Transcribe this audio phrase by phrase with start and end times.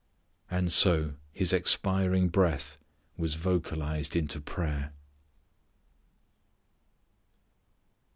[0.49, 2.75] And so His expiring breath
[3.17, 4.93] was vocalized into prayer.